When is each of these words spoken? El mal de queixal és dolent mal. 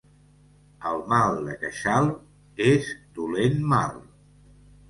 El 0.91 1.03
mal 1.11 1.37
de 1.49 1.53
queixal 1.65 2.09
és 2.73 2.91
dolent 3.21 3.63
mal. 3.75 4.05